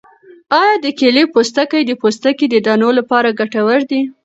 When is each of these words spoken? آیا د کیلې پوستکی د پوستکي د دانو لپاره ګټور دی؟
آیا 0.59 0.75
د 0.83 0.85
کیلې 0.99 1.23
پوستکی 1.33 1.81
د 1.85 1.91
پوستکي 2.01 2.45
د 2.49 2.55
دانو 2.65 2.89
لپاره 2.99 3.35
ګټور 3.39 3.79
دی؟ 3.89 4.01